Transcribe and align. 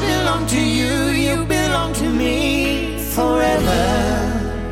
belong 0.00 0.46
to 0.46 0.56
you, 0.56 1.10
you 1.12 1.44
belong 1.46 1.92
to 1.94 2.04
me 2.04 2.98
forever. 3.14 4.10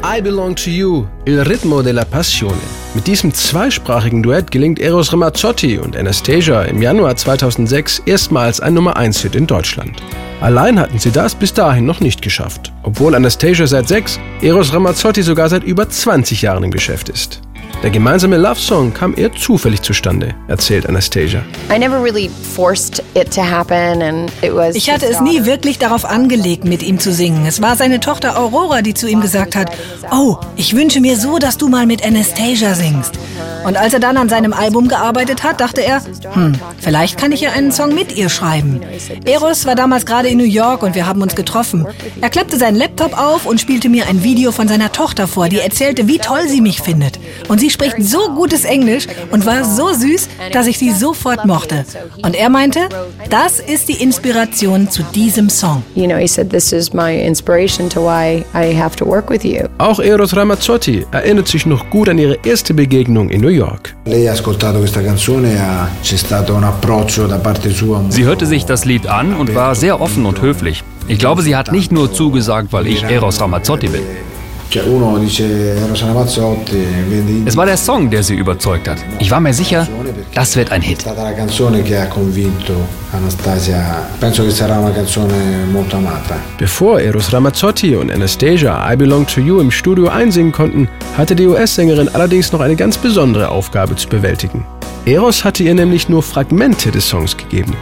I 0.02 0.20
Belong 0.20 0.54
to 0.56 0.70
You, 0.70 1.06
Il 1.26 1.40
Ritmo 1.42 1.82
della 1.82 2.04
Passione. 2.04 2.62
Mit 2.94 3.06
diesem 3.06 3.34
zweisprachigen 3.34 4.22
Duett 4.22 4.50
gelingt 4.50 4.78
Eros 4.80 5.12
Ramazzotti 5.12 5.78
und 5.78 5.96
Anastasia 5.96 6.62
im 6.62 6.80
Januar 6.80 7.16
2006 7.16 8.02
erstmals 8.06 8.60
ein 8.60 8.74
Nummer 8.74 8.96
1-Hit 8.96 9.34
in 9.34 9.46
Deutschland. 9.46 10.00
Allein 10.40 10.78
hatten 10.78 10.98
sie 10.98 11.10
das 11.10 11.34
bis 11.34 11.52
dahin 11.52 11.84
noch 11.84 12.00
nicht 12.00 12.22
geschafft, 12.22 12.72
obwohl 12.84 13.14
Anastasia 13.14 13.66
seit 13.66 13.88
sechs, 13.88 14.18
Eros 14.40 14.72
Ramazzotti 14.72 15.22
sogar 15.22 15.48
seit 15.48 15.64
über 15.64 15.88
20 15.88 16.42
Jahren 16.42 16.64
im 16.64 16.70
Geschäft 16.70 17.08
ist. 17.08 17.42
Der 17.80 17.90
gemeinsame 17.90 18.38
Love 18.38 18.58
Song 18.58 18.92
kam 18.92 19.14
eher 19.16 19.32
zufällig 19.32 19.82
zustande, 19.82 20.34
erzählt 20.48 20.88
Anastasia. 20.88 21.44
Ich 24.74 24.90
hatte 24.90 25.06
es 25.06 25.20
nie 25.20 25.44
wirklich 25.44 25.78
darauf 25.78 26.04
angelegt, 26.04 26.64
mit 26.64 26.82
ihm 26.82 26.98
zu 26.98 27.12
singen. 27.12 27.46
Es 27.46 27.62
war 27.62 27.76
seine 27.76 28.00
Tochter 28.00 28.36
Aurora, 28.36 28.82
die 28.82 28.94
zu 28.94 29.06
ihm 29.06 29.20
gesagt 29.20 29.54
hat, 29.54 29.70
oh, 30.10 30.38
ich 30.56 30.74
wünsche 30.74 31.00
mir 31.00 31.16
so, 31.16 31.38
dass 31.38 31.56
du 31.56 31.68
mal 31.68 31.86
mit 31.86 32.04
Anastasia 32.04 32.74
singst. 32.74 33.14
Und 33.64 33.76
als 33.76 33.92
er 33.92 34.00
dann 34.00 34.16
an 34.16 34.28
seinem 34.28 34.52
Album 34.52 34.88
gearbeitet 34.88 35.42
hat, 35.42 35.60
dachte 35.60 35.82
er, 35.82 36.02
hm, 36.32 36.54
vielleicht 36.78 37.18
kann 37.18 37.32
ich 37.32 37.42
ja 37.42 37.52
einen 37.52 37.70
Song 37.70 37.94
mit 37.94 38.16
ihr 38.16 38.28
schreiben. 38.28 38.80
Eros 39.24 39.66
war 39.66 39.74
damals 39.74 40.06
gerade 40.06 40.28
in 40.28 40.38
New 40.38 40.44
York 40.44 40.82
und 40.82 40.94
wir 40.94 41.06
haben 41.06 41.22
uns 41.22 41.34
getroffen. 41.34 41.86
Er 42.20 42.30
klappte 42.30 42.56
seinen 42.56 42.76
Laptop 42.76 43.18
auf 43.18 43.46
und 43.46 43.60
spielte 43.60 43.88
mir 43.88 44.06
ein 44.06 44.24
Video 44.24 44.52
von 44.52 44.68
seiner 44.68 44.90
Tochter 44.92 45.26
vor, 45.28 45.48
die 45.48 45.58
erzählte, 45.58 46.08
wie 46.08 46.18
toll 46.18 46.48
sie 46.48 46.60
mich 46.60 46.80
findet. 46.80 47.18
Und 47.48 47.60
sie 47.60 47.67
spricht 47.70 48.02
so 48.02 48.30
gutes 48.34 48.64
Englisch 48.64 49.06
und 49.30 49.46
war 49.46 49.64
so 49.64 49.92
süß, 49.92 50.28
dass 50.52 50.66
ich 50.66 50.78
sie 50.78 50.92
sofort 50.92 51.44
mochte. 51.46 51.84
Und 52.22 52.34
er 52.34 52.48
meinte, 52.48 52.88
das 53.30 53.60
ist 53.60 53.88
die 53.88 54.02
Inspiration 54.02 54.90
zu 54.90 55.02
diesem 55.14 55.48
Song. 55.48 55.82
Auch 59.78 60.00
Eros 60.00 60.36
Ramazzotti 60.36 61.06
erinnert 61.10 61.48
sich 61.48 61.66
noch 61.66 61.90
gut 61.90 62.08
an 62.08 62.18
ihre 62.18 62.38
erste 62.44 62.74
Begegnung 62.74 63.30
in 63.30 63.40
New 63.40 63.48
York. 63.48 63.94
Sie 68.10 68.24
hörte 68.24 68.46
sich 68.46 68.64
das 68.64 68.84
Lied 68.84 69.06
an 69.06 69.34
und 69.34 69.54
war 69.54 69.74
sehr 69.74 70.00
offen 70.00 70.26
und 70.26 70.40
höflich. 70.42 70.84
Ich 71.06 71.18
glaube, 71.18 71.42
sie 71.42 71.56
hat 71.56 71.72
nicht 71.72 71.90
nur 71.90 72.12
zugesagt, 72.12 72.72
weil 72.72 72.86
ich 72.86 73.02
Eros 73.02 73.40
Ramazzotti 73.40 73.88
bin. 73.88 74.02
Es 77.46 77.56
war 77.56 77.66
der 77.66 77.76
Song, 77.76 78.10
der 78.10 78.22
sie 78.22 78.34
überzeugt 78.34 78.86
hat. 78.86 78.98
Ich 79.18 79.30
war 79.30 79.40
mir 79.40 79.54
sicher, 79.54 79.88
das 80.34 80.56
wird 80.56 80.70
ein 80.72 80.82
Hit. 80.82 81.04
Bevor 86.58 87.00
Eros 87.00 87.32
Ramazzotti 87.32 87.96
und 87.96 88.12
Anastasia 88.12 88.92
I 88.92 88.96
Belong 88.96 89.26
to 89.26 89.40
You 89.40 89.60
im 89.60 89.70
Studio 89.70 90.08
einsingen 90.08 90.52
konnten, 90.52 90.88
hatte 91.16 91.34
die 91.34 91.46
US-Sängerin 91.46 92.08
allerdings 92.10 92.52
noch 92.52 92.60
eine 92.60 92.76
ganz 92.76 92.98
besondere 92.98 93.48
Aufgabe 93.48 93.96
zu 93.96 94.08
bewältigen. 94.08 94.66
Eros 95.06 95.44
hatte 95.44 95.62
ihr 95.62 95.74
nämlich 95.74 96.08
nur 96.08 96.22
Fragmente 96.22 96.90
des 96.90 97.08
Songs 97.08 97.36
gegeben. 97.36 97.74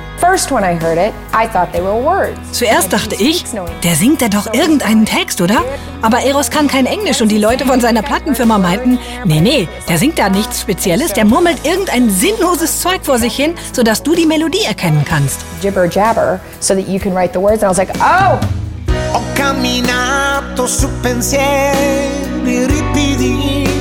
Zuerst 2.53 2.93
dachte 2.93 3.15
ich, 3.19 3.45
der 3.83 3.95
singt 3.95 4.23
ja 4.23 4.29
doch 4.29 4.53
irgendeinen 4.55 5.07
Text, 5.07 5.41
oder? 5.41 5.65
Aber 6.03 6.21
Eros 6.21 6.51
kann 6.51 6.69
kein 6.69 6.87
Englisch 6.87 7.21
und 7.21 7.29
die 7.33 7.39
Leute 7.39 7.67
von 7.67 7.81
seiner 7.81 8.03
Plattenfirma 8.03 8.59
meinten, 8.59 8.99
nee, 9.25 9.41
nee, 9.41 9.69
der 9.89 9.99
singt 9.99 10.19
da 10.19 10.29
nichts 10.29 10.61
Spezielles, 10.61 11.13
der 11.13 11.25
murmelt 11.25 11.67
irgendein 11.67 12.11
sinnloses 12.11 12.81
Zeug 12.81 13.01
vor 13.03 13.19
sich 13.19 13.35
hin, 13.35 13.55
sodass 13.73 14.03
du 14.03 14.15
die 14.15 14.27
Melodie 14.27 14.65
erkennen 14.65 15.05
kannst. 15.09 15.41
Jibber 15.63 15.87
jabber, 15.87 16.41
so 16.61 16.75
that 16.75 16.87
you 16.89 17.01
can 17.01 17.13
write 17.13 17.33
the 17.33 17.41
words. 17.41 17.63
And 17.63 17.65
I 17.65 17.69
was 17.69 17.79
like, 17.79 17.91
oh! 18.01 18.39
Ho 19.13 19.23
camminato 19.35 20.67
su 20.67 20.89
pensieri 21.03 22.67
ripidi 22.67 23.76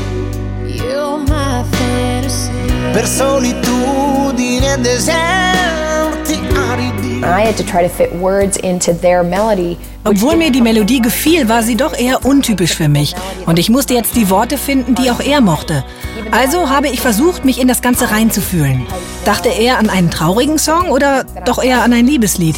per 2.96 3.06
solitudini 3.06 4.66
e 4.66 4.78
deserti 4.78 6.40
aridi. 6.56 7.18
I 7.18 7.42
had 7.46 7.58
to 7.58 7.64
try 7.64 7.82
to 7.84 7.90
fit 7.90 8.10
words 8.14 8.56
into 8.56 8.94
their 8.94 9.22
melody. 9.22 9.78
Obwohl 10.06 10.38
mir 10.38 10.50
die 10.50 10.62
Melodie 10.62 11.02
gefiel, 11.02 11.50
war 11.50 11.62
sie 11.62 11.76
doch 11.76 11.94
eher 11.98 12.24
untypisch 12.24 12.74
für 12.74 12.88
mich. 12.88 13.14
Und 13.46 13.60
ich 13.60 13.70
musste 13.70 13.96
jetzt 13.96 14.16
die 14.16 14.30
Worte 14.30 14.58
finden, 14.58 14.96
die 14.96 15.12
auch 15.12 15.20
er 15.20 15.42
mochte. 15.42 15.84
Also 16.32 16.70
habe 16.70 16.88
ich 16.88 17.02
versucht, 17.02 17.44
mich 17.44 17.60
in 17.60 17.68
das 17.68 17.82
Ganze 17.82 18.12
reinzufühlen. 18.12 18.86
Dachte 19.26 19.50
er 19.50 19.78
an 19.78 19.90
einen 19.90 20.10
traurigen 20.10 20.58
Song 20.58 20.90
oder 20.90 21.26
doch 21.44 21.62
eher 21.62 21.84
an 21.84 21.92
ein 21.92 22.06
Liebeslied? 22.06 22.56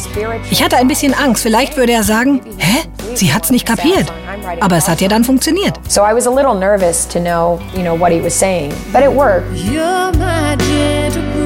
Ich 0.50 0.62
hatte 0.62 0.76
ein 0.76 0.86
bisschen 0.86 1.14
Angst. 1.14 1.42
Vielleicht 1.42 1.76
würde 1.76 1.92
er 1.92 2.04
sagen, 2.04 2.42
hä? 2.58 2.84
Sie 3.14 3.32
hat's 3.32 3.50
nicht 3.50 3.66
kapiert. 3.66 4.12
Aber 4.60 4.76
es 4.76 4.88
hat 4.88 5.00
ja 5.00 5.08
dann 5.08 5.24
funktioniert. 5.24 5.74
So 5.88 6.02
I 6.02 6.14
was 6.14 6.26
a 6.26 6.30
little 6.30 6.54
nervous 6.54 7.06
to 7.08 7.18
know, 7.18 7.60
you 7.74 7.82
know, 7.82 7.98
what 7.98 8.12
he 8.12 8.20
was 8.20 8.34
saying. 8.34 8.72
But 8.92 9.02
it 9.02 9.12
worked. 9.12 9.54
You're 9.54 10.12
my 10.18 10.56
gentle 10.56 11.38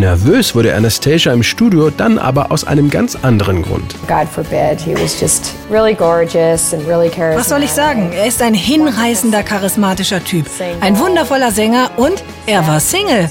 Nervös 0.00 0.54
wurde 0.54 0.74
Anastasia 0.74 1.32
im 1.32 1.42
Studio 1.42 1.90
dann 1.90 2.18
aber 2.18 2.52
aus 2.52 2.64
einem 2.64 2.90
ganz 2.90 3.16
anderen 3.16 3.62
Grund. 3.62 3.94
Was 4.08 4.34
soll 7.48 7.62
ich 7.62 7.72
sagen? 7.72 8.12
Er 8.12 8.26
ist 8.26 8.42
ein 8.42 8.54
hinreißender, 8.54 9.42
charismatischer 9.42 10.22
Typ. 10.22 10.46
Ein 10.80 10.98
wundervoller 10.98 11.50
Sänger 11.50 11.90
und 11.96 12.22
er 12.46 12.66
war 12.66 12.80
Single. 12.80 13.28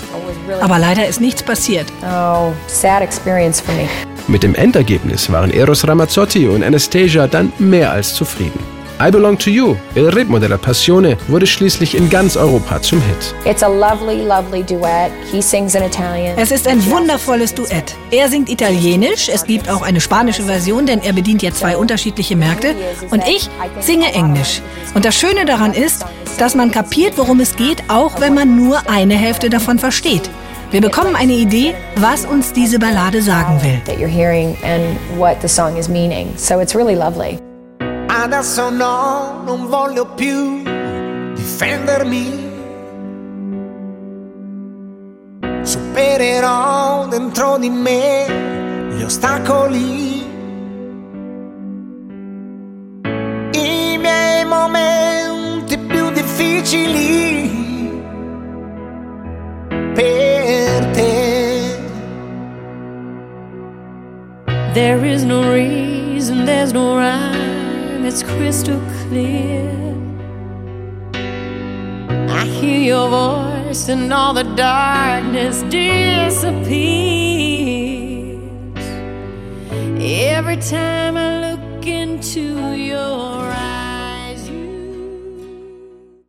Aber 0.62 0.80
leider 0.80 1.08
ist 1.08 1.22
nichts 1.22 1.44
passiert. 1.44 1.86
Oh, 2.02 2.54
sad 2.68 3.02
experience 3.02 3.62
for 3.62 3.74
me. 3.76 3.88
Mit 4.28 4.42
dem 4.42 4.56
Endergebnis 4.56 5.32
waren 5.32 5.52
Eros 5.52 5.88
Ramazzotti 5.88 6.48
und 6.48 6.64
Anastasia 6.64 7.28
dann 7.28 7.54
mehr 7.60 7.92
als 7.92 8.16
zufrieden. 8.16 8.60
I 8.98 9.12
Belong 9.12 9.38
to 9.40 9.50
You, 9.50 9.76
Il 9.96 10.08
Ritmo 10.08 10.40
della 10.40 10.58
Passione, 10.58 11.18
wurde 11.28 11.46
schließlich 11.46 11.96
in 11.96 12.10
ganz 12.10 12.38
Europa 12.38 12.82
zum 12.82 13.02
Hit. 13.02 13.36
It's 13.44 13.62
a 13.62 13.68
lovely, 13.68 14.26
lovely 14.26 14.64
duet. 14.64 15.12
He 15.30 15.42
sings 15.42 15.76
in 15.76 15.84
Italian. 15.84 16.38
Es 16.38 16.52
ist 16.52 16.66
ein 16.66 16.84
wundervolles 16.90 17.54
Duett. 17.54 17.94
Er 18.12 18.30
singt 18.30 18.48
Italienisch, 18.50 19.28
es 19.28 19.44
gibt 19.44 19.70
auch 19.70 19.82
eine 19.82 20.00
spanische 20.00 20.44
Version, 20.44 20.86
denn 20.86 21.02
er 21.02 21.12
bedient 21.12 21.44
ja 21.44 21.52
zwei 21.52 21.76
unterschiedliche 21.76 22.38
Märkte. 22.38 22.74
Und 23.12 23.22
ich 23.28 23.50
singe 23.82 24.14
Englisch. 24.14 24.62
Und 24.94 25.04
das 25.04 25.16
Schöne 25.16 25.44
daran 25.44 25.74
ist, 25.74 26.06
dass 26.38 26.56
man 26.56 26.72
kapiert, 26.72 27.18
worum 27.18 27.42
es 27.42 27.58
geht, 27.58 27.84
auch 27.90 28.22
wenn 28.22 28.34
man 28.34 28.56
nur 28.56 28.90
eine 28.90 29.16
Hälfte 29.16 29.50
davon 29.50 29.78
versteht. 29.78 30.30
Wir 30.72 30.80
bekommen 30.80 31.18
eine 31.18 31.34
Idee, 31.34 31.74
was 31.98 32.26
uns 32.26 32.54
diese 32.54 32.80
Ballade 32.80 33.22
sagen 33.22 33.62
will. 33.62 33.82
Adesso 38.26 38.72
no, 38.72 39.44
non 39.46 39.68
voglio 39.68 40.08
più 40.08 40.64
difendermi. 41.36 42.50
Supererò 45.62 47.06
dentro 47.08 47.60
di 47.60 47.70
me 47.70 48.26
gli 48.96 49.04
ostacoli. 49.04 50.26
I 53.52 53.98
miei 54.00 54.44
momenti 54.44 55.78
più 55.78 56.10
difficili 56.10 58.02
per 59.94 60.86
te. 60.94 61.78
There 64.74 65.06
is 65.06 65.24
no 65.24 65.52
reason, 65.52 66.44
there's 66.46 66.74
no 66.74 66.98
rhyme, 66.98 67.45
it's 68.08 68.22
crystal 68.22 68.80
clear. 69.08 69.72
I 72.30 72.46
hear 72.46 72.80
your 72.80 73.10
voice 73.10 73.90
and 73.90 74.14
all 74.14 74.34
the 74.34 74.44
darkness 74.44 75.64
disappears. 75.64 76.46
Every 79.98 80.58
time 80.58 81.18
I 81.18 81.52
look 81.52 81.88
into 81.88 82.74
your 82.76 83.52